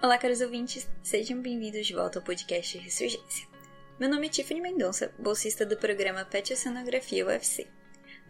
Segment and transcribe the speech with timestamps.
[0.00, 3.48] Olá, caros ouvintes, sejam bem-vindos de volta ao podcast Ressurgência.
[3.98, 7.66] Meu nome é Tiffany Mendonça, bolsista do programa Pet Oceanografia UFC.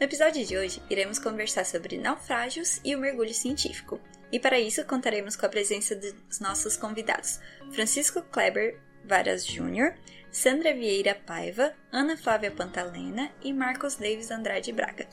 [0.01, 4.01] No episódio de hoje, iremos conversar sobre naufrágios e o mergulho científico.
[4.33, 7.39] E para isso, contaremos com a presença dos nossos convidados,
[7.71, 9.95] Francisco Kleber Varas Júnior,
[10.33, 15.07] Sandra Vieira Paiva, Ana Flávia Pantalena e Marcos Davis Andrade Braga.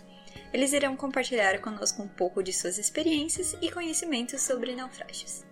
[0.53, 5.43] Eles irão compartilhar conosco um pouco de suas experiências e conhecimentos sobre naufrágios.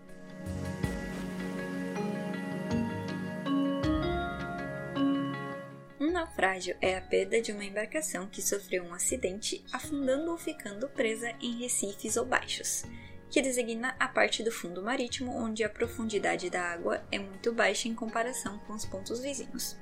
[6.23, 11.30] Naufrágio é a perda de uma embarcação que sofreu um acidente, afundando ou ficando presa
[11.41, 12.84] em recifes ou baixos,
[13.30, 17.90] que designa a parte do fundo marítimo onde a profundidade da água é muito baixa
[17.90, 19.78] em comparação com os pontos vizinhos.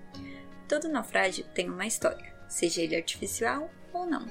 [0.68, 4.26] Todo naufrágio tem uma história, seja ele artificial ou não.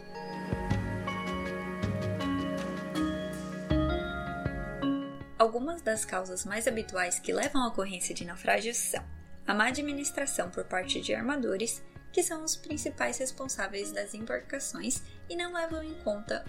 [5.38, 9.04] Algumas das causas mais habituais que levam à ocorrência de naufrágios são
[9.46, 11.82] a má administração por parte de armadores,
[12.13, 16.45] que são os principais responsáveis das embarcações e não levam em conta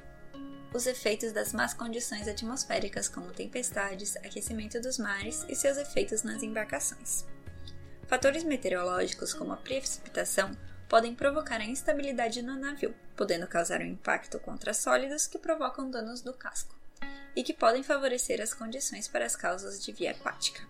[0.74, 6.42] os efeitos das más condições atmosféricas, como tempestades, aquecimento dos mares e seus efeitos nas
[6.44, 7.26] embarcações.
[8.08, 10.52] Fatores meteorológicos, como a precipitação,
[10.88, 16.22] podem provocar a instabilidade no navio, podendo causar um impacto contra sólidos que provocam danos
[16.22, 16.76] do casco,
[17.36, 20.62] e que podem favorecer as condições para as causas de via aquática.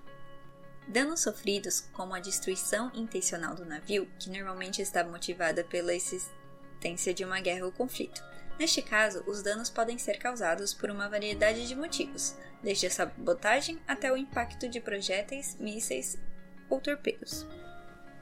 [0.88, 7.24] Danos sofridos, como a destruição intencional do navio, que normalmente está motivada pela existência de
[7.24, 8.24] uma guerra ou conflito.
[8.60, 13.80] Neste caso, os danos podem ser causados por uma variedade de motivos, desde a sabotagem
[13.88, 16.18] até o impacto de projéteis, mísseis
[16.70, 17.46] ou torpedos.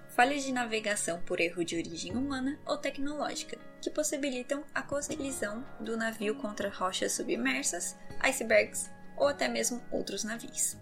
[0.10, 5.96] Falhas de navegação por erro de origem humana ou tecnológica, que possibilitam a colisão do
[5.96, 10.78] navio contra rochas submersas, icebergs ou até mesmo outros navios.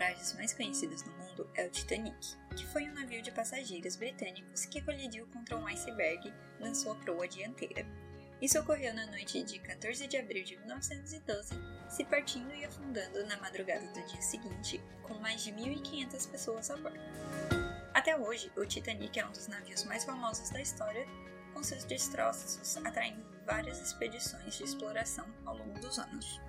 [0.00, 4.64] Naufrágios mais conhecidos no mundo é o Titanic, que foi um navio de passageiros britânicos
[4.64, 7.86] que colidiu contra um iceberg na sua proa dianteira.
[8.40, 11.54] Isso ocorreu na noite de 14 de abril de 1912,
[11.90, 16.76] se partindo e afundando na madrugada do dia seguinte, com mais de 1.500 pessoas a
[16.78, 16.98] bordo.
[17.92, 21.06] Até hoje, o Titanic é um dos navios mais famosos da história,
[21.52, 26.40] com seus destroços atraindo várias expedições de exploração ao longo dos anos.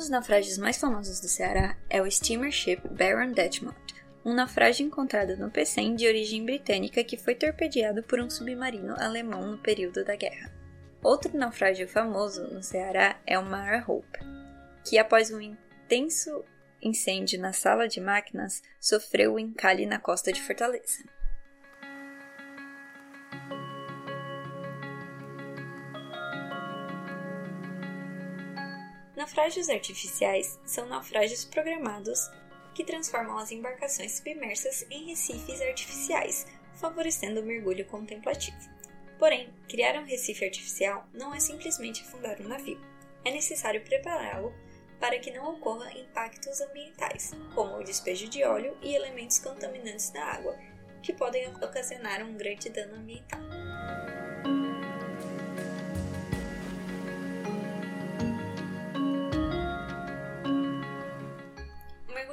[0.00, 3.76] Dos naufrágios mais famosos do Ceará é o steamer ship Baron Detmond,
[4.24, 9.46] um naufrágio encontrado no Pecém de origem britânica que foi torpedeado por um submarino alemão
[9.46, 10.50] no período da guerra.
[11.02, 14.18] Outro naufrágio famoso no Ceará é o Mara Hope,
[14.88, 16.42] que após um intenso
[16.80, 21.04] incêndio na sala de máquinas sofreu o encalhe na costa de Fortaleza.
[29.20, 32.30] Naufrágios artificiais são naufrágios programados
[32.74, 38.56] que transformam as embarcações submersas em recifes artificiais, favorecendo o mergulho contemplativo.
[39.18, 42.80] Porém, criar um recife artificial não é simplesmente afundar um navio.
[43.22, 44.54] É necessário prepará-lo
[44.98, 50.24] para que não ocorra impactos ambientais, como o despejo de óleo e elementos contaminantes da
[50.24, 50.58] água,
[51.02, 53.40] que podem ocasionar um grande dano ambiental.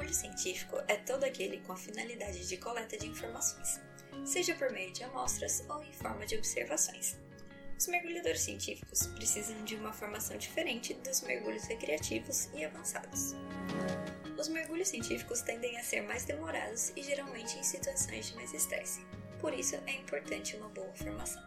[0.08, 3.80] Mergulho científico é todo aquele com a finalidade de coleta de informações,
[4.24, 7.18] seja por meio de amostras ou em forma de observações.
[7.78, 13.34] Os mergulhadores científicos precisam de uma formação diferente dos mergulhos recreativos e avançados.
[14.38, 19.04] Os mergulhos científicos tendem a ser mais demorados e geralmente em situações de mais estresse,
[19.40, 21.42] por isso é importante uma boa formação.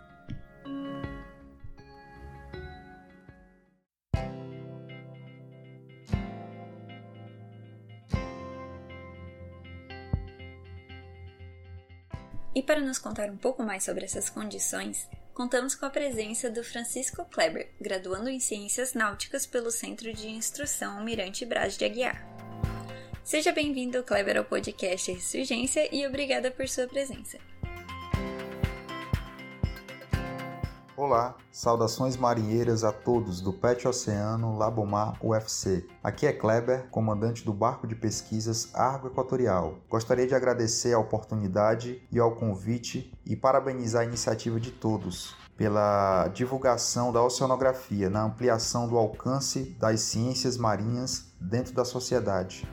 [12.71, 17.25] Para nos contar um pouco mais sobre essas condições, contamos com a presença do Francisco
[17.25, 22.25] Kleber, graduando em Ciências Náuticas pelo Centro de Instrução Almirante Braz de Aguiar.
[23.25, 27.37] Seja bem-vindo, Kleber, ao podcast Ressurgência e obrigada por sua presença.
[31.03, 35.83] Olá, saudações marinheiras a todos do PET Oceano Labomar UFC.
[36.03, 39.79] Aqui é Kleber, comandante do barco de pesquisas Argo Equatorial.
[39.89, 46.27] Gostaria de agradecer a oportunidade e ao convite e parabenizar a iniciativa de todos pela
[46.27, 52.71] divulgação da oceanografia na ampliação do alcance das ciências marinhas dentro da sociedade.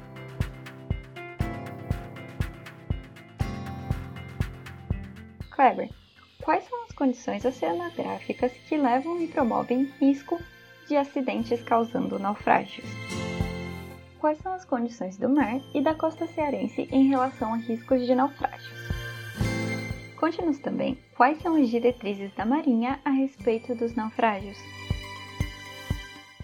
[5.51, 5.89] Kleber,
[6.99, 10.37] condições oceanográficas que levam e promovem risco
[10.89, 12.89] de acidentes causando naufrágios?
[14.19, 18.17] Quais são as condições do mar e da costa cearense em relação a riscos de
[18.17, 18.77] naufrágios?
[20.19, 24.59] Conte-nos também quais são as diretrizes da Marinha a respeito dos naufrágios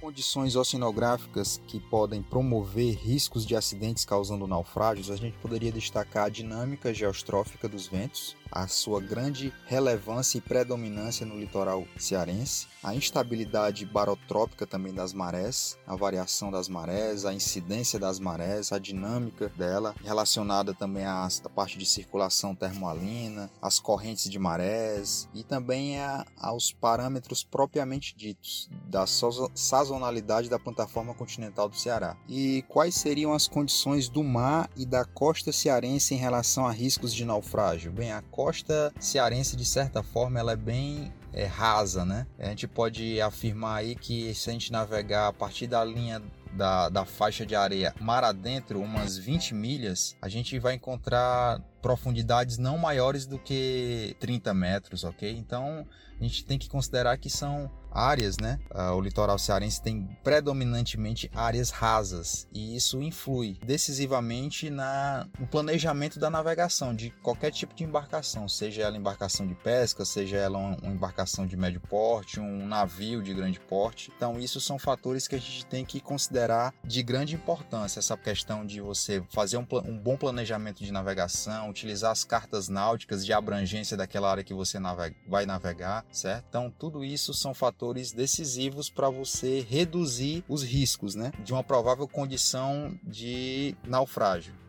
[0.04, 6.28] condições oceanográficas que podem promover riscos de acidentes causando naufrágios, a gente poderia destacar a
[6.28, 13.84] dinâmica geostrófica dos ventos, a sua grande relevância e predominância no litoral cearense, a instabilidade
[13.84, 19.94] barotrópica também das marés, a variação das marés, a incidência das marés, a dinâmica dela,
[20.04, 26.72] relacionada também à parte de circulação termoalina, as correntes de marés e também a, aos
[26.72, 32.16] parâmetros propriamente ditos da sazonalidade da plataforma continental do Ceará.
[32.28, 37.12] E quais seriam as condições do mar e da costa cearense em relação a riscos
[37.12, 37.90] de naufrágio?
[37.90, 42.26] Bem, a costa costa cearense, de certa forma, ela é bem é, rasa, né?
[42.38, 46.20] A gente pode afirmar aí que se a gente navegar a partir da linha
[46.52, 52.58] da, da faixa de areia mar adentro, umas 20 milhas, a gente vai encontrar profundidades
[52.58, 55.34] não maiores do que 30 metros, ok?
[55.34, 55.86] Então
[56.20, 58.58] a gente tem que considerar que são áreas, né?
[58.74, 66.18] Uh, o litoral cearense tem predominantemente áreas rasas e isso influi decisivamente na, no planejamento
[66.18, 70.76] da navegação de qualquer tipo de embarcação, seja ela embarcação de pesca, seja ela uma,
[70.82, 74.12] uma embarcação de médio porte, um navio de grande porte.
[74.16, 78.00] Então, isso são fatores que a gente tem que considerar de grande importância.
[78.00, 83.24] Essa questão de você fazer um, um bom planejamento de navegação, utilizar as cartas náuticas
[83.24, 86.44] de abrangência daquela área que você navega, vai navegar, certo?
[86.48, 92.06] Então, tudo isso são fatores decisivos para você reduzir os riscos né, de uma provável
[92.06, 94.63] condição de naufrágio.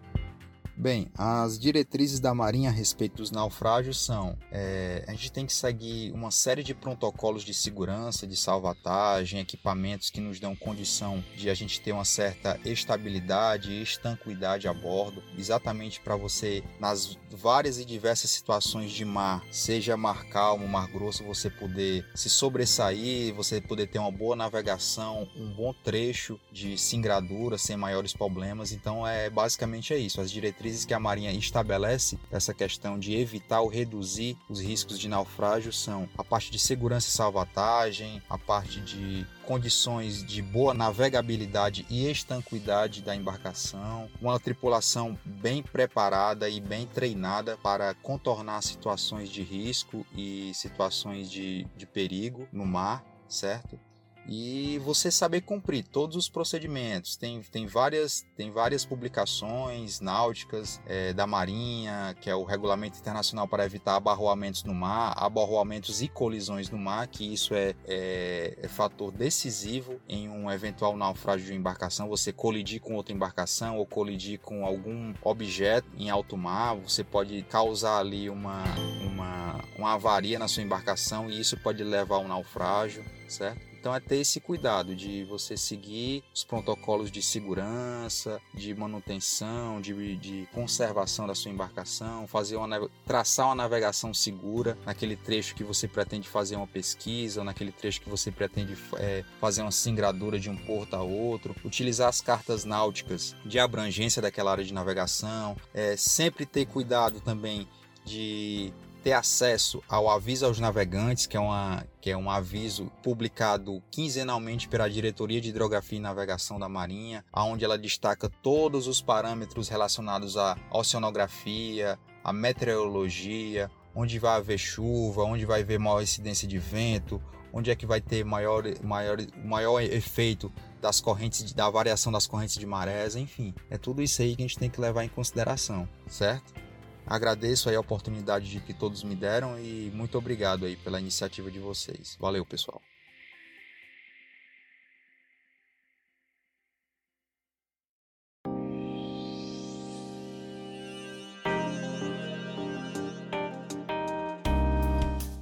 [0.77, 5.53] Bem, as diretrizes da Marinha a respeito dos naufrágios são: é, a gente tem que
[5.53, 11.49] seguir uma série de protocolos de segurança, de salvatagem, equipamentos que nos dão condição de
[11.49, 17.79] a gente ter uma certa estabilidade e estanquidade a bordo, exatamente para você, nas várias
[17.79, 23.61] e diversas situações de mar, seja mar calmo, mar grosso, você poder se sobressair, você
[23.61, 28.73] poder ter uma boa navegação, um bom trecho de singradura sem maiores problemas.
[28.73, 30.19] Então, é basicamente é isso.
[30.19, 34.97] As diretrizes diretrizes que a Marinha estabelece essa questão de evitar ou reduzir os riscos
[34.99, 40.73] de naufrágio são a parte de segurança e salvatagem, a parte de condições de boa
[40.73, 49.29] navegabilidade e estanquidade da embarcação, uma tripulação bem preparada e bem treinada para contornar situações
[49.29, 53.79] de risco e situações de, de perigo no mar, certo?
[54.27, 57.15] E você saber cumprir todos os procedimentos.
[57.15, 63.47] Tem, tem, várias, tem várias publicações náuticas é, da Marinha, que é o Regulamento Internacional
[63.47, 68.67] para Evitar Abarroamentos no Mar, abarroamentos e colisões no mar, que isso é, é, é
[68.67, 72.07] fator decisivo em um eventual naufrágio de embarcação.
[72.09, 77.41] Você colidir com outra embarcação ou colidir com algum objeto em alto mar, você pode
[77.43, 78.63] causar ali uma,
[79.01, 83.74] uma, uma avaria na sua embarcação e isso pode levar a um naufrágio, certo?
[83.85, 90.15] Então é ter esse cuidado de você seguir os protocolos de segurança, de manutenção, de,
[90.15, 95.87] de conservação da sua embarcação, fazer uma, traçar uma navegação segura naquele trecho que você
[95.87, 100.49] pretende fazer uma pesquisa, ou naquele trecho que você pretende é, fazer uma singradura de
[100.49, 105.95] um porto a outro, utilizar as cartas náuticas de abrangência daquela área de navegação, é,
[105.95, 107.67] sempre ter cuidado também
[108.03, 108.73] de
[109.05, 114.67] ter acesso ao aviso aos navegantes, que é, uma, que é um aviso publicado quinzenalmente
[114.67, 120.37] pela Diretoria de Hidrografia e Navegação da Marinha, onde ela destaca todos os parâmetros relacionados
[120.37, 127.21] à oceanografia, à meteorologia, onde vai haver chuva, onde vai haver maior incidência de vento,
[127.53, 132.55] onde é que vai ter maior, maior, maior efeito das correntes, da variação das correntes
[132.57, 133.53] de marés, enfim.
[133.69, 136.64] É tudo isso aí que a gente tem que levar em consideração, certo?
[137.07, 141.51] Agradeço aí a oportunidade de que todos me deram e muito obrigado aí pela iniciativa
[141.51, 142.17] de vocês.
[142.19, 142.81] Valeu, pessoal.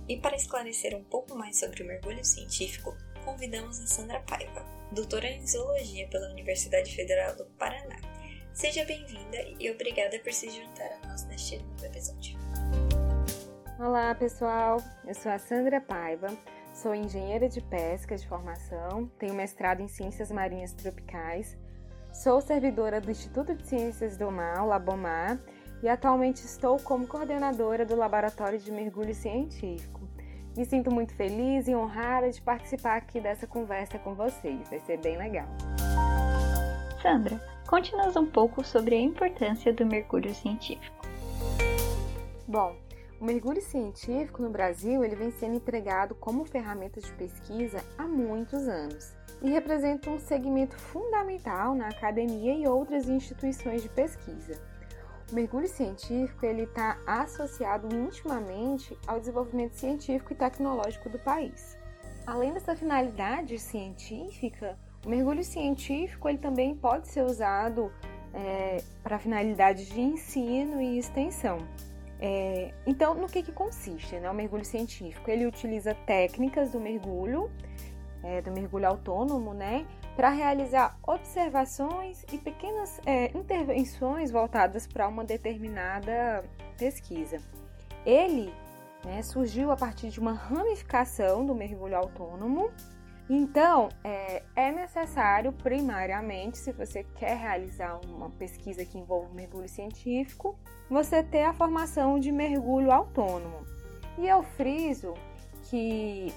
[0.10, 2.94] E para esclarecer um pouco mais sobre o mergulho científico,
[3.24, 8.13] convidamos a Sandra Paiva, doutora em Zoologia pela Universidade Federal do Paraná
[8.54, 12.38] Seja bem-vinda e obrigada por se juntar a nós neste novo episódio.
[13.80, 14.78] Olá, pessoal.
[15.08, 16.28] Eu sou a Sandra Paiva,
[16.72, 21.58] sou engenheira de pesca de formação, tenho mestrado em Ciências Marinhas Tropicais,
[22.14, 25.40] sou servidora do Instituto de Ciências do Mar, Labomar,
[25.82, 30.08] e atualmente estou como coordenadora do Laboratório de Mergulho Científico.
[30.56, 35.00] Me sinto muito feliz e honrada de participar aqui dessa conversa com vocês, vai ser
[35.00, 35.48] bem legal.
[37.02, 37.42] Sandra,
[37.74, 41.08] conte-nos um pouco sobre a importância do mergulho científico.
[42.48, 42.76] Bom,
[43.20, 48.68] o mergulho científico no Brasil ele vem sendo empregado como ferramenta de pesquisa há muitos
[48.68, 54.62] anos e representa um segmento fundamental na academia e outras instituições de pesquisa.
[55.32, 61.76] O mergulho científico ele está associado intimamente ao desenvolvimento científico e tecnológico do país.
[62.28, 67.92] Além dessa finalidade científica, o mergulho científico ele também pode ser usado
[68.34, 71.60] é, para finalidades de ensino e extensão.
[72.20, 75.30] É, então, no que, que consiste né, o mergulho científico?
[75.30, 77.52] Ele utiliza técnicas do mergulho,
[78.24, 85.26] é, do mergulho autônomo, né, para realizar observações e pequenas é, intervenções voltadas para uma
[85.26, 86.46] determinada
[86.78, 87.40] pesquisa.
[88.06, 88.54] Ele
[89.04, 92.72] né, surgiu a partir de uma ramificação do mergulho autônomo
[93.30, 100.58] então, é, é, necessário, primariamente, se você quer realizar uma pesquisa que envolve mergulho científico,
[100.90, 103.66] você ter a formação de mergulho autônomo.
[104.18, 105.14] E eu friso
[105.70, 106.34] que,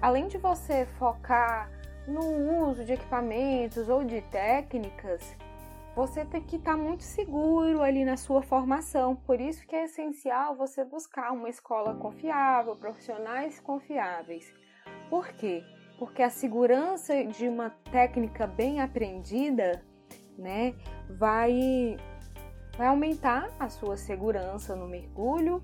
[0.00, 1.70] além de você focar
[2.08, 5.36] no uso de equipamentos ou de técnicas,
[5.94, 9.14] você tem que estar muito seguro ali na sua formação.
[9.16, 14.52] Por isso que é essencial você buscar uma escola confiável, profissionais confiáveis.
[15.08, 15.62] Por quê?
[15.98, 19.82] Porque a segurança de uma técnica bem aprendida,
[20.36, 20.74] né,
[21.08, 21.96] vai,
[22.76, 25.62] vai aumentar a sua segurança no mergulho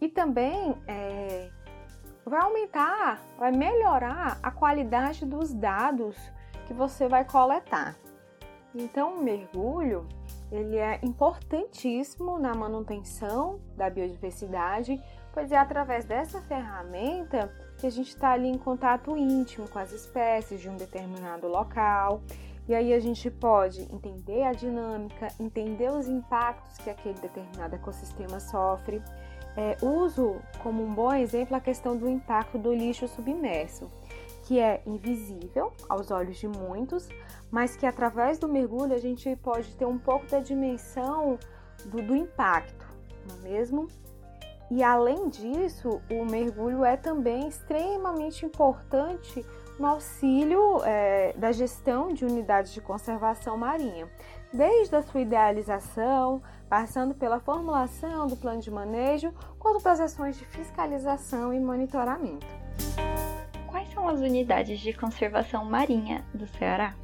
[0.00, 1.50] e também é,
[2.24, 6.16] vai aumentar, vai melhorar a qualidade dos dados
[6.66, 7.96] que você vai coletar.
[8.74, 10.06] Então, o mergulho
[10.50, 15.00] ele é importantíssimo na manutenção da biodiversidade,
[15.32, 17.52] pois é através dessa ferramenta
[17.84, 22.22] que a gente está ali em contato íntimo com as espécies de um determinado local.
[22.66, 28.40] E aí a gente pode entender a dinâmica, entender os impactos que aquele determinado ecossistema
[28.40, 29.02] sofre.
[29.54, 33.90] É, uso como um bom exemplo a questão do impacto do lixo submerso,
[34.44, 37.06] que é invisível aos olhos de muitos,
[37.50, 41.38] mas que através do mergulho a gente pode ter um pouco da dimensão
[41.84, 42.86] do, do impacto,
[43.28, 43.88] não é mesmo?
[44.70, 49.44] E além disso, o mergulho é também extremamente importante
[49.78, 54.08] no auxílio é, da gestão de unidades de conservação marinha,
[54.52, 60.36] desde a sua idealização, passando pela formulação do plano de manejo, quanto para as ações
[60.38, 62.46] de fiscalização e monitoramento.
[63.66, 66.94] Quais são as unidades de conservação marinha do Ceará?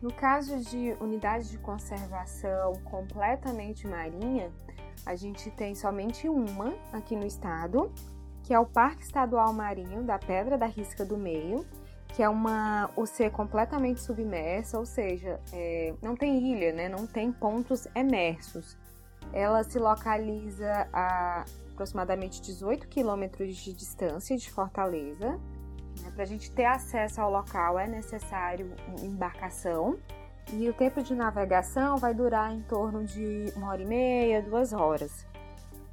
[0.00, 4.50] No caso de unidade de conservação completamente marinha,
[5.04, 7.92] a gente tem somente uma aqui no estado,
[8.42, 11.66] que é o Parque Estadual Marinho da Pedra da Risca do Meio,
[12.08, 16.88] que é uma UC completamente submersa, ou seja, é, não tem ilha, né?
[16.88, 18.76] não tem pontos emersos.
[19.32, 25.40] Ela se localiza a aproximadamente 18 quilômetros de distância de Fortaleza.
[26.02, 26.10] Né?
[26.14, 29.98] Para a gente ter acesso ao local é necessário embarcação
[30.52, 34.72] e o tempo de navegação vai durar em torno de uma hora e meia, duas
[34.72, 35.26] horas.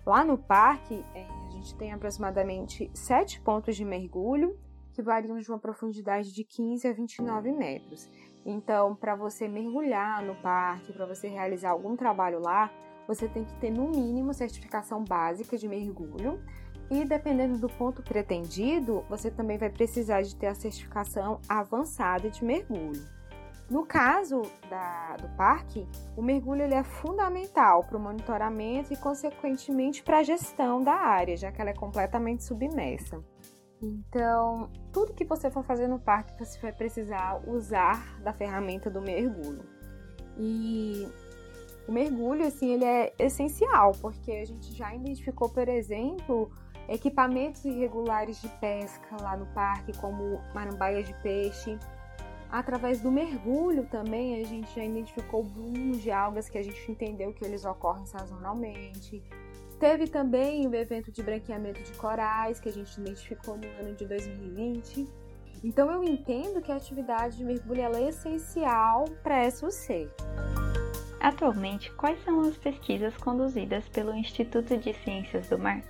[0.05, 4.57] Lá no parque, é, a gente tem aproximadamente sete pontos de mergulho
[4.93, 8.09] que variam de uma profundidade de 15 a 29 metros.
[8.45, 12.69] Então, para você mergulhar no parque, para você realizar algum trabalho lá,
[13.07, 16.41] você tem que ter no mínimo certificação básica de mergulho.
[16.91, 22.43] E dependendo do ponto pretendido, você também vai precisar de ter a certificação avançada de
[22.43, 23.18] mergulho.
[23.69, 30.01] No caso da, do parque, o mergulho ele é fundamental para o monitoramento e, consequentemente,
[30.01, 33.23] para a gestão da área, já que ela é completamente submersa.
[33.81, 39.01] Então, tudo que você for fazer no parque, você vai precisar usar da ferramenta do
[39.01, 39.63] mergulho.
[40.35, 41.07] E
[41.87, 46.51] o mergulho, assim, ele é essencial, porque a gente já identificou, por exemplo,
[46.87, 51.77] equipamentos irregulares de pesca lá no parque, como marambaias de peixe,
[52.51, 57.31] Através do mergulho também a gente já identificou blooms de algas que a gente entendeu
[57.31, 59.23] que eles ocorrem sazonalmente.
[59.79, 64.05] Teve também o evento de branqueamento de corais que a gente identificou no ano de
[64.05, 65.07] 2020.
[65.63, 70.09] Então eu entendo que a atividade de mergulho é essencial para SUC.
[71.19, 75.83] Atualmente, quais são as pesquisas conduzidas pelo Instituto de Ciências do Mar?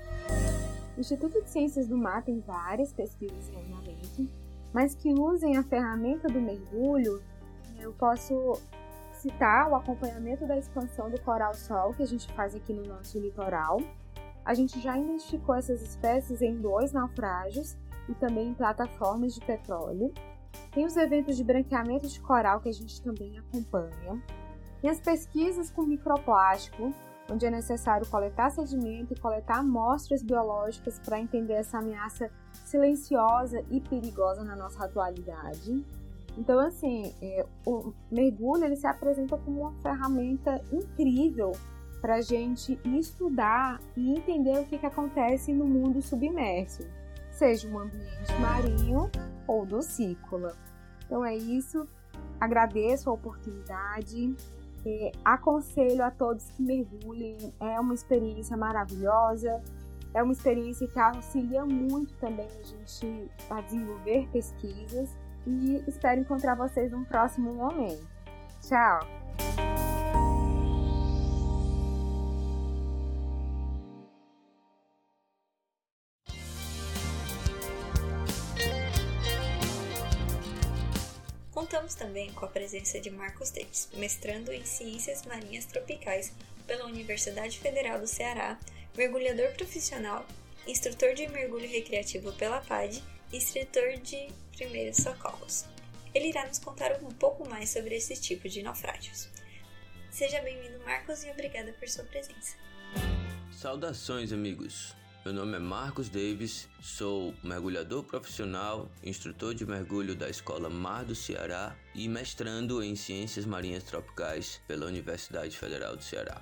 [0.97, 5.63] O Instituto de Ciências do Mar tem várias pesquisas em andamento mas que usem a
[5.63, 7.21] ferramenta do mergulho,
[7.79, 8.59] eu posso
[9.13, 13.81] citar o acompanhamento da expansão do coral-sol que a gente faz aqui no nosso litoral.
[14.45, 20.13] A gente já identificou essas espécies em dois naufrágios e também em plataformas de petróleo.
[20.71, 24.21] Tem os eventos de branqueamento de coral que a gente também acompanha.
[24.81, 26.93] Tem as pesquisas com microplástico,
[27.29, 32.29] onde é necessário coletar sedimento e coletar amostras biológicas para entender essa ameaça
[32.65, 35.83] silenciosa e perigosa na nossa atualidade.
[36.37, 41.51] Então, assim, é, o mergulho ele se apresenta como uma ferramenta incrível
[42.01, 46.83] para a gente estudar e entender o que, que acontece no mundo submerso,
[47.31, 49.09] seja um ambiente marinho
[49.45, 50.55] ou do cícola.
[51.05, 51.85] Então é isso.
[52.39, 54.33] Agradeço a oportunidade.
[54.85, 57.37] É, aconselho a todos que mergulhem.
[57.59, 59.61] É uma experiência maravilhosa.
[60.13, 65.09] É uma experiência que auxilia muito também a gente a desenvolver pesquisas.
[65.45, 68.07] E espero encontrar vocês num próximo momento.
[68.61, 69.78] Tchau!
[81.69, 86.33] Contamos também com a presença de Marcos Davis, mestrando em Ciências Marinhas Tropicais
[86.65, 88.57] pela Universidade Federal do Ceará,
[88.97, 90.25] mergulhador profissional,
[90.65, 95.65] instrutor de mergulho recreativo pela PAD e instrutor de primeiros socorros.
[96.11, 99.29] Ele irá nos contar um pouco mais sobre esse tipo de naufrágios.
[100.09, 102.57] Seja bem-vindo, Marcos, e obrigada por sua presença.
[103.51, 104.98] Saudações, amigos!
[105.25, 111.13] Meu nome é Marcos Davis, sou mergulhador profissional, instrutor de mergulho da Escola Mar do
[111.13, 116.41] Ceará e mestrando em Ciências Marinhas Tropicais pela Universidade Federal do Ceará.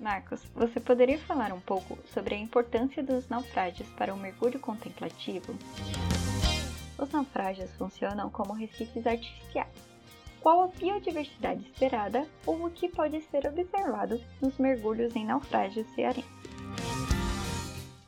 [0.00, 5.58] Marcos, você poderia falar um pouco sobre a importância dos naufrágios para o mergulho contemplativo?
[7.04, 9.68] Os naufrágios funcionam como recifes artificiais.
[10.40, 16.24] Qual a biodiversidade esperada ou o que pode ser observado nos mergulhos em naufrágios cearenses?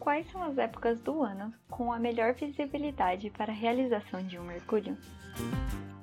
[0.00, 4.44] Quais são as épocas do ano com a melhor visibilidade para a realização de um
[4.44, 4.96] mergulho?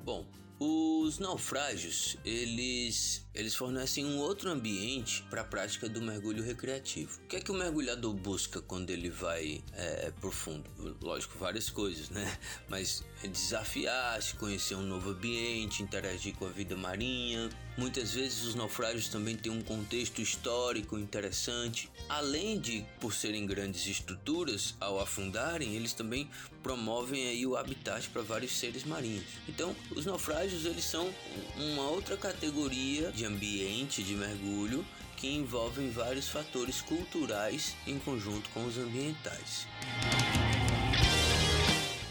[0.04, 0.24] Bom,
[0.60, 7.18] os naufrágios, eles, eles fornecem um outro ambiente para a prática do mergulho recreativo.
[7.24, 10.64] O que é que o mergulhador busca quando ele vai é, profundo?
[11.00, 12.38] Lógico, várias coisas, né?
[12.68, 17.50] Mas é desafiar-se, conhecer um novo ambiente, interagir com a vida marinha.
[17.76, 21.90] Muitas vezes os naufrágios também têm um contexto histórico interessante.
[22.08, 26.30] Além de, por serem grandes estruturas, ao afundarem, eles também
[26.62, 29.24] promovem aí o habitat para vários seres marinhos.
[29.48, 31.12] Então, os naufrágios eles são
[31.56, 34.84] uma outra categoria de ambiente de mergulho
[35.16, 39.66] que envolvem vários fatores culturais em conjunto com os ambientais.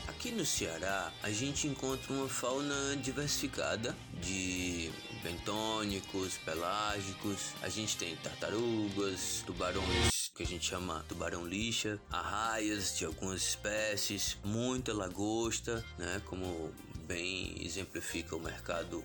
[0.07, 4.89] Aqui no Ceará, a gente encontra uma fauna diversificada de
[5.21, 7.51] bentônicos, pelágicos.
[7.61, 14.37] A gente tem tartarugas, tubarões que a gente chama tubarão lixa, arraias de algumas espécies,
[14.43, 16.73] muita lagosta, né, como
[17.05, 19.03] bem exemplifica o mercado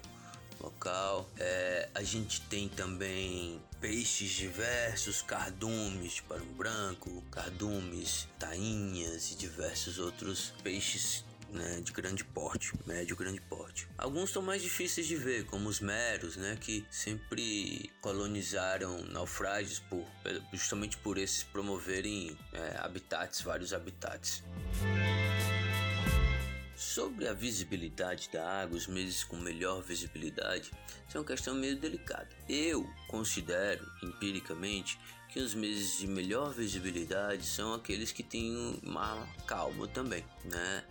[0.60, 1.28] local.
[1.38, 9.98] É, a gente tem também peixes diversos, cardumes de barão branco, cardumes, tainhas e diversos
[9.98, 13.88] outros peixes né, de grande porte, médio grande porte.
[13.96, 20.04] Alguns são mais difíceis de ver, como os meros, né, que sempre colonizaram naufrágios por,
[20.52, 24.42] justamente por esses promoverem é, habitats, vários habitats.
[26.78, 30.70] Sobre a visibilidade da água, os meses com melhor visibilidade,
[31.08, 32.28] isso é uma questão meio delicada.
[32.48, 34.96] Eu considero, empiricamente,
[35.28, 40.84] que os meses de melhor visibilidade são aqueles que têm mar calmo também, né?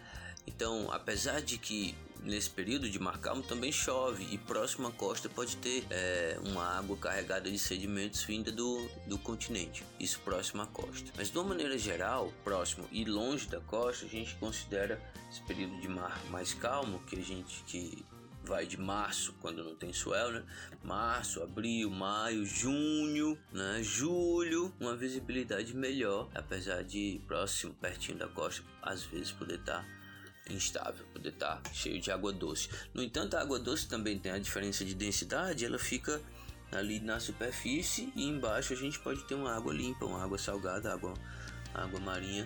[0.45, 1.95] Então, apesar de que
[2.27, 6.77] nesse período de mar calmo também chove e próximo à costa pode ter é, uma
[6.77, 11.11] água carregada de sedimentos vinda do, do continente, isso próximo à costa.
[11.15, 15.79] Mas de uma maneira geral, próximo e longe da costa, a gente considera esse período
[15.79, 18.05] de mar mais calmo que a gente que
[18.43, 20.43] vai de março, quando não tem swell, né?
[20.81, 23.81] Março, abril, maio, junho, né?
[23.83, 29.96] Julho, uma visibilidade melhor, apesar de próximo, pertinho da costa, às vezes poder estar tá
[30.53, 32.69] instável, poder estar tá cheio de água doce.
[32.93, 36.21] No entanto, a água doce também tem a diferença de densidade, ela fica
[36.71, 40.93] ali na superfície e embaixo a gente pode ter uma água limpa, uma água salgada,
[40.93, 41.13] água,
[41.73, 42.45] água marinha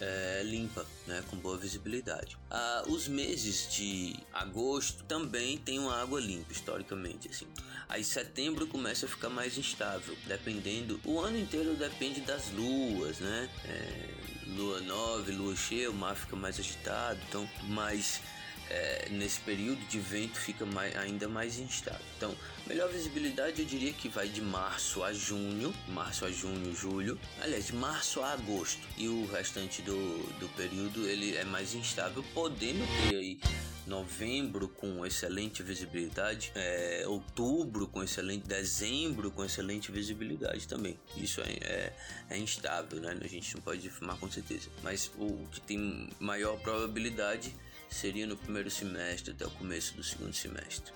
[0.00, 2.36] é, limpa, né, com boa visibilidade.
[2.50, 7.46] Ah, os meses de agosto também tem uma água limpa, historicamente, assim.
[7.88, 11.00] Aí setembro começa a ficar mais instável, dependendo.
[11.04, 13.48] O ano inteiro depende das luas, né?
[13.64, 14.21] É,
[14.56, 18.20] lua nova, lua cheia, o mar fica mais agitado, então mais
[18.72, 22.00] é, nesse período de vento fica mais, ainda mais instável.
[22.16, 22.34] Então,
[22.66, 27.66] melhor visibilidade eu diria que vai de março a junho, março a junho, julho, aliás,
[27.66, 28.80] de março a agosto.
[28.96, 29.94] E o restante do,
[30.38, 33.38] do período ele é mais instável, podendo ter aí
[33.86, 40.98] novembro com excelente visibilidade, é, outubro com excelente, dezembro com excelente visibilidade também.
[41.16, 41.92] Isso é, é,
[42.30, 43.16] é, instável, né?
[43.20, 44.68] A gente não pode afirmar com certeza.
[44.82, 47.54] Mas o que tem maior probabilidade
[47.88, 50.92] seria no primeiro semestre até o começo do segundo semestre.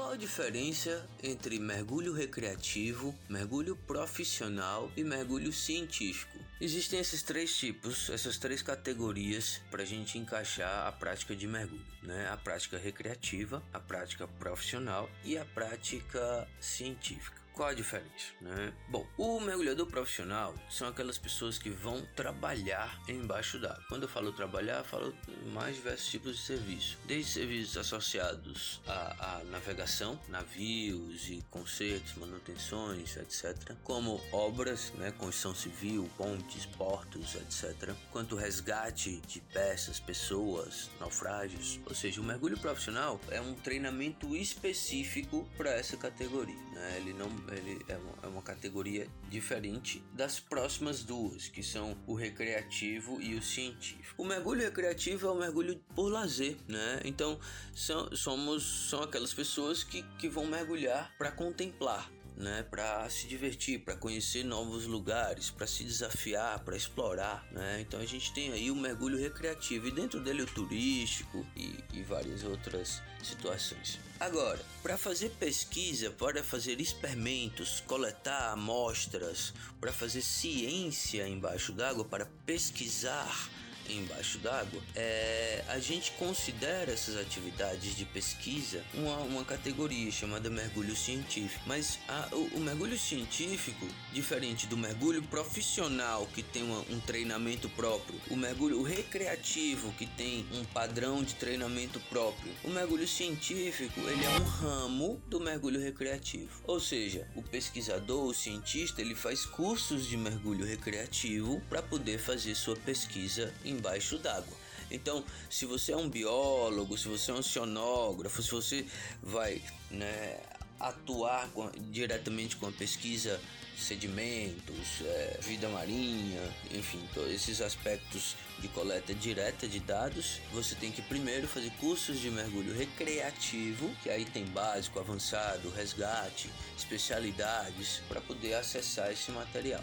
[0.00, 6.38] Qual a diferença entre mergulho recreativo, mergulho profissional e mergulho científico?
[6.58, 11.84] Existem esses três tipos, essas três categorias para a gente encaixar a prática de mergulho,
[12.02, 12.30] né?
[12.30, 17.39] A prática recreativa, a prática profissional e a prática científica.
[17.52, 18.72] Qual a diferença, né?
[18.88, 23.84] Bom, o mergulhador profissional são aquelas pessoas que vão trabalhar embaixo d'água.
[23.88, 25.14] Quando eu falo trabalhar, falo
[25.52, 33.16] mais diversos tipos de serviço, desde serviços associados à, à navegação, navios e consertos, manutenções,
[33.16, 41.80] etc., como obras, né, construção civil, pontes, portos, etc., quanto resgate de peças, pessoas, naufrágios.
[41.86, 46.54] Ou seja, o mergulho profissional é um treinamento específico para essa categoria.
[46.72, 46.96] Né?
[46.98, 52.14] Ele não ele é uma, é uma categoria diferente das próximas duas, que são o
[52.14, 54.22] recreativo e o científico.
[54.22, 57.00] O mergulho recreativo é o mergulho por lazer, né?
[57.04, 57.38] Então
[57.74, 63.80] são, somos são aquelas pessoas que, que vão mergulhar para contemplar, né, para se divertir,
[63.80, 67.80] para conhecer novos lugares, para se desafiar, para explorar, né?
[67.80, 72.02] Então a gente tem aí o mergulho recreativo e dentro dele o turístico e, e
[72.02, 74.09] várias outras situações.
[74.20, 82.26] Agora, para fazer pesquisa, para fazer experimentos, coletar amostras, para fazer ciência embaixo d'água, para
[82.44, 83.48] pesquisar
[83.98, 90.94] embaixo d'água, é, a gente considera essas atividades de pesquisa uma, uma categoria chamada mergulho
[90.94, 91.62] científico.
[91.66, 97.68] Mas a, o, o, mergulho científico, diferente do mergulho profissional, que tem uma, um treinamento
[97.70, 104.24] próprio, o mergulho recreativo, que tem um padrão de treinamento próprio, o mergulho científico ele
[104.24, 106.62] é um ramo do mergulho recreativo.
[106.64, 112.54] Ou seja, o pesquisador, o cientista, ele faz cursos de mergulho recreativo para poder fazer
[112.54, 114.56] sua pesquisa em embaixo d'água.
[114.90, 118.86] Então, se você é um biólogo, se você é um oceanógrafo, se você
[119.22, 120.38] vai né,
[120.78, 123.40] atuar com, diretamente com a pesquisa
[123.76, 130.92] sedimentos, é, vida marinha, enfim, todos esses aspectos de coleta direta de dados, você tem
[130.92, 138.20] que primeiro fazer cursos de mergulho recreativo, que aí tem básico, avançado, resgate, especialidades, para
[138.20, 139.82] poder acessar esse material.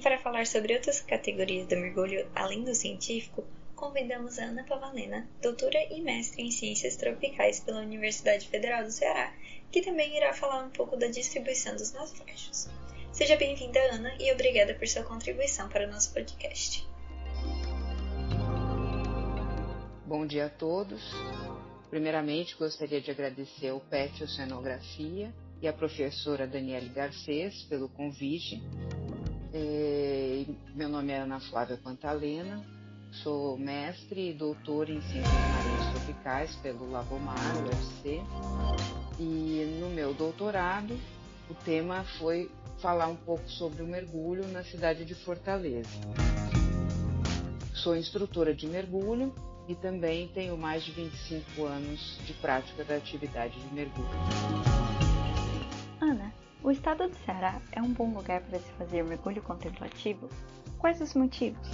[0.00, 3.44] Para falar sobre outras categorias do mergulho além do científico,
[3.76, 9.32] convidamos a Ana Pavalena, doutora e mestre em Ciências Tropicais pela Universidade Federal do Ceará,
[9.70, 12.68] que também irá falar um pouco da distribuição dos naufrágios.
[13.12, 16.86] Seja bem-vinda, Ana, e obrigada por sua contribuição para o nosso podcast.
[20.06, 21.02] Bom dia a todos.
[21.88, 28.62] Primeiramente, gostaria de agradecer ao PET Oceanografia e à professora Daniele Garcês pelo convite
[30.74, 32.64] meu nome é Ana Flávia Pantalena,
[33.22, 38.20] sou mestre e doutor em Ciências Marinhas Tropicais pelo Labomar, UFC.
[39.18, 40.98] E no meu doutorado,
[41.48, 42.50] o tema foi
[42.80, 45.90] falar um pouco sobre o mergulho na cidade de Fortaleza.
[47.74, 49.34] Sou instrutora de mergulho
[49.68, 54.08] e também tenho mais de 25 anos de prática da atividade de mergulho.
[56.00, 60.28] Ana, o estado do Ceará é um bom lugar para se fazer mergulho contemplativo?
[60.78, 61.66] Quais os motivos?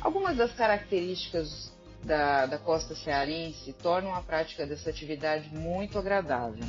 [0.00, 1.72] Algumas das características
[2.04, 6.64] da, da costa cearense tornam a prática dessa atividade muito agradável.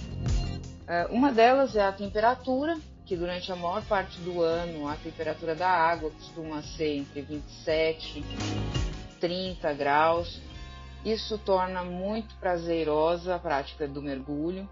[0.88, 5.56] É, uma delas é a temperatura, que durante a maior parte do ano a temperatura
[5.56, 10.42] da água costuma ser entre 27 e 30 graus.
[11.06, 14.70] Isso torna muito prazerosa a prática do mergulho.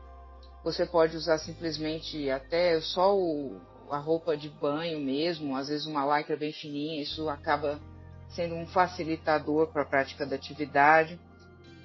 [0.67, 3.57] Você pode usar simplesmente até só o,
[3.89, 7.79] a roupa de banho mesmo, às vezes uma lycra bem fininha, isso acaba
[8.31, 11.17] sendo um facilitador para a prática da atividade.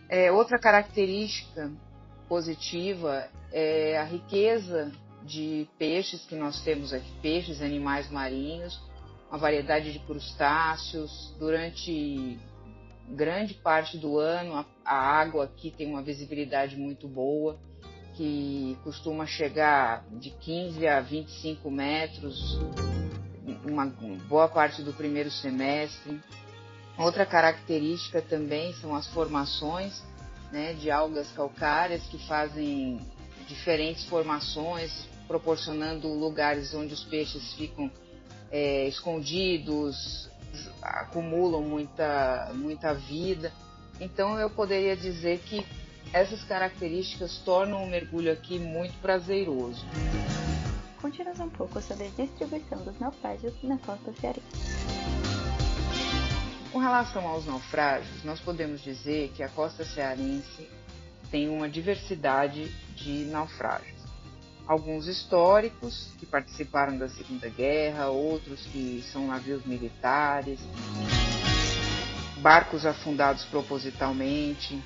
[0.09, 1.71] É, outra característica
[2.29, 4.91] positiva é a riqueza
[5.23, 8.83] de peixes que nós temos aqui, peixes, animais marinhos,
[9.31, 11.33] uma variedade de crustáceos.
[11.39, 12.37] Durante
[13.11, 17.57] grande parte do ano, a, a água aqui tem uma visibilidade muito boa,
[18.15, 22.59] que costuma chegar de 15 a 25 metros,
[23.65, 23.87] uma
[24.29, 26.21] boa parte do primeiro semestre.
[26.99, 30.03] Outra característica também são as formações
[30.53, 33.01] né, de algas calcárias que fazem
[33.49, 37.91] diferentes formações, proporcionando lugares onde os peixes ficam
[38.51, 40.29] é, escondidos,
[40.83, 43.51] acumulam muita, muita vida.
[43.99, 45.65] Então eu poderia dizer que
[46.13, 49.85] essas características tornam o mergulho aqui muito prazeroso.
[51.01, 54.43] Conte-nos um pouco sobre a distribuição dos naufrágios na costa cearense.
[56.71, 60.69] Com relação aos naufrágios, nós podemos dizer que a costa cearense
[61.31, 64.01] tem uma diversidade de naufrágios.
[64.67, 70.61] Alguns históricos, que participaram da Segunda Guerra, outros que são navios militares,
[72.39, 74.81] barcos afundados propositalmente,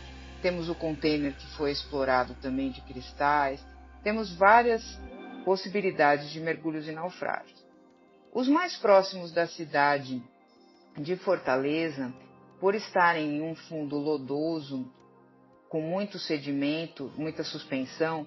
[0.47, 3.61] temos o container que foi explorado também de cristais,
[4.05, 4.81] temos várias
[5.45, 7.67] possibilidades de mergulhos e naufrágios.
[8.33, 10.23] Os mais próximos da cidade
[10.97, 12.15] de Fortaleza,
[12.61, 14.89] por estarem em um fundo lodoso,
[15.69, 18.25] com muito sedimento, muita suspensão,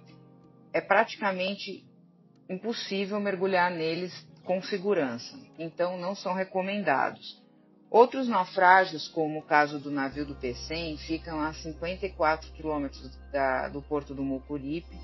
[0.73, 1.85] é praticamente
[2.49, 4.11] impossível mergulhar neles
[4.43, 7.41] com segurança, então não são recomendados.
[7.89, 13.17] Outros naufrágios, como o caso do navio do Pecém, ficam a 54 quilômetros
[13.71, 14.95] do porto do Mocuripe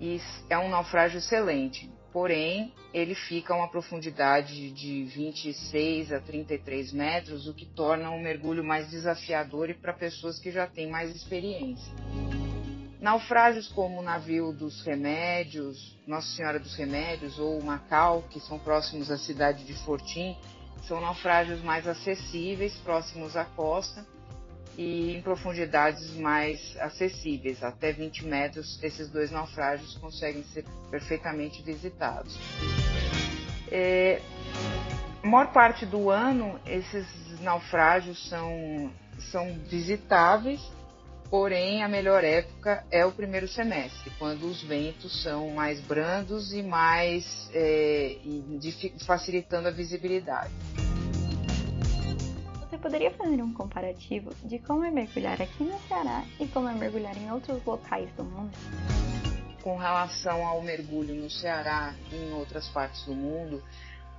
[0.00, 6.92] e é um naufrágio excelente porém ele fica a uma profundidade de 26 a 33
[6.92, 11.14] metros, o que torna o mergulho mais desafiador e para pessoas que já têm mais
[11.14, 11.92] experiência.
[13.00, 19.10] Naufrágios como o navio dos Remédios, Nossa Senhora dos Remédios ou Macau, que são próximos
[19.10, 20.36] à cidade de Fortim,
[20.82, 24.04] são naufrágios mais acessíveis, próximos à costa
[24.76, 32.38] e em profundidades mais acessíveis, até 20 metros, esses dois naufrágios conseguem ser perfeitamente visitados.
[33.70, 34.22] É,
[35.22, 37.06] a maior parte do ano, esses
[37.40, 38.90] naufrágios são,
[39.32, 40.60] são visitáveis,
[41.30, 46.62] porém a melhor época é o primeiro semestre, quando os ventos são mais brandos e
[46.62, 48.16] mais é,
[49.06, 50.52] facilitando a visibilidade.
[52.60, 56.74] Você poderia fazer um comparativo de como é mergulhar aqui no Ceará e como é
[56.74, 58.52] mergulhar em outros locais do mundo?
[59.62, 63.62] Com relação ao mergulho no Ceará e em outras partes do mundo,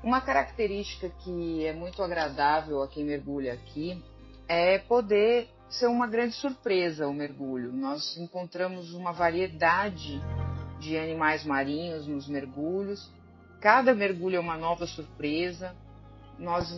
[0.03, 4.03] uma característica que é muito agradável a quem mergulha aqui
[4.47, 7.71] é poder ser uma grande surpresa o mergulho.
[7.71, 10.21] Nós encontramos uma variedade
[10.79, 13.11] de animais marinhos nos mergulhos.
[13.61, 15.75] Cada mergulho é uma nova surpresa
[16.39, 16.71] nós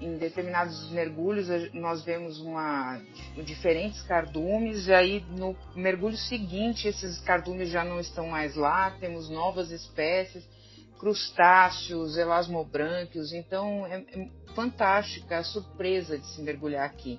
[0.00, 3.00] em determinados mergulhos nós vemos uma
[3.44, 9.28] diferentes cardumes e aí no mergulho seguinte esses cardumes já não estão mais lá temos
[9.28, 10.48] novas espécies
[10.98, 17.18] crustáceos elasmobrânquios então é, é fantástica a surpresa de se mergulhar aqui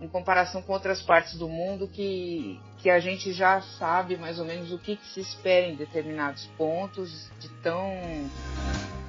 [0.00, 4.44] em comparação com outras partes do mundo que, que a gente já sabe mais ou
[4.44, 7.90] menos o que, que se espera em determinados pontos de tão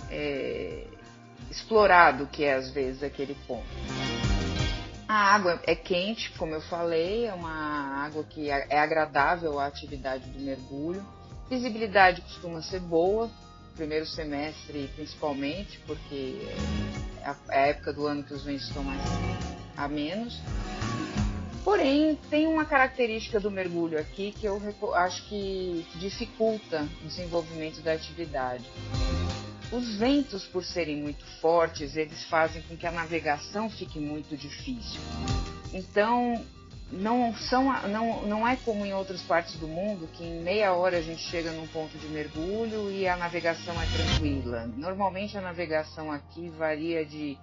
[0.10, 0.86] é,
[1.52, 3.68] explorado que é às vezes aquele ponto.
[5.08, 9.66] A água é quente, como eu falei, é uma água que é, é agradável à
[9.66, 11.06] atividade do mergulho.
[11.50, 13.30] Visibilidade costuma ser boa,
[13.76, 16.46] primeiro semestre principalmente, porque
[17.22, 19.02] é a época do ano que os ventos estão mais
[19.78, 20.42] a menos.
[21.68, 24.58] Porém, tem uma característica do mergulho aqui que eu
[24.96, 28.64] acho que dificulta o desenvolvimento da atividade.
[29.70, 35.02] Os ventos, por serem muito fortes, eles fazem com que a navegação fique muito difícil.
[35.74, 36.42] Então,
[36.90, 41.00] não, são, não, não é como em outras partes do mundo, que em meia hora
[41.00, 44.72] a gente chega num ponto de mergulho e a navegação é tranquila.
[44.78, 47.38] Normalmente a navegação aqui varia de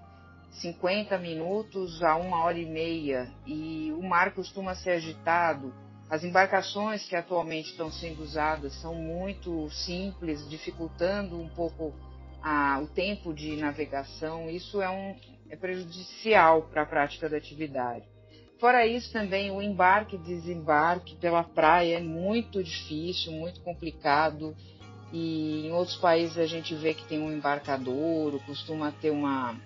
[0.60, 5.72] 50 minutos a uma hora e meia e o mar costuma ser agitado.
[6.08, 11.94] As embarcações que atualmente estão sendo usadas são muito simples, dificultando um pouco
[12.42, 15.16] a, o tempo de navegação, isso é, um,
[15.48, 18.04] é prejudicial para a prática da atividade.
[18.60, 24.54] Fora isso, também o embarque e desembarque pela praia é muito difícil, muito complicado.
[25.12, 29.56] e em outros países a gente vê que tem um embarcadouro, costuma ter uma,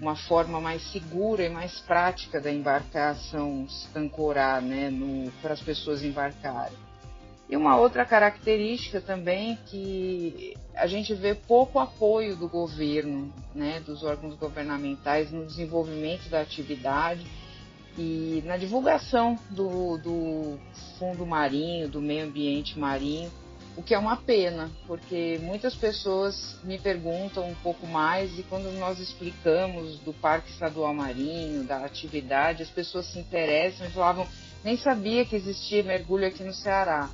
[0.00, 4.90] uma forma mais segura e mais prática da embarcação ancorar né,
[5.42, 6.76] para as pessoas embarcarem.
[7.48, 14.04] E uma outra característica também que a gente vê pouco apoio do governo, né, dos
[14.04, 17.26] órgãos governamentais no desenvolvimento da atividade
[17.98, 20.58] e na divulgação do, do
[20.96, 23.30] fundo marinho, do meio ambiente marinho,
[23.80, 28.70] o que é uma pena, porque muitas pessoas me perguntam um pouco mais e quando
[28.78, 34.28] nós explicamos do Parque Estadual Marinho, da atividade, as pessoas se interessam e falavam,
[34.62, 37.08] nem sabia que existia mergulho aqui no Ceará.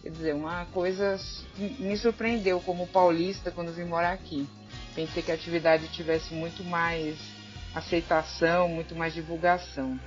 [0.00, 1.18] Quer dizer, uma coisa
[1.58, 4.46] me surpreendeu como paulista quando vim morar aqui.
[4.94, 7.18] Pensei que a atividade tivesse muito mais
[7.74, 9.98] aceitação, muito mais divulgação.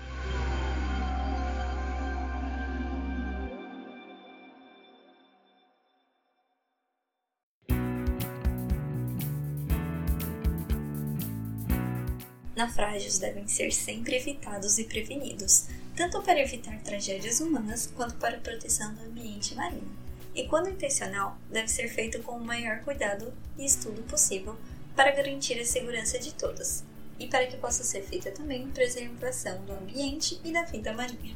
[12.65, 18.39] Naufrágios devem ser sempre evitados e prevenidos, tanto para evitar tragédias humanas quanto para a
[18.39, 19.95] proteção do ambiente marinho.
[20.33, 24.57] E quando intencional, deve ser feito com o maior cuidado e estudo possível
[24.95, 26.83] para garantir a segurança de todos,
[27.19, 31.35] e para que possa ser feita também preservação do ambiente e da vida marinha.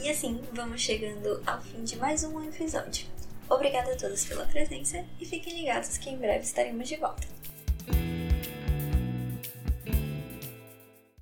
[0.00, 3.06] E assim vamos chegando ao fim de mais um episódio.
[3.50, 7.37] Obrigada a todos pela presença e fiquem ligados que em breve estaremos de volta.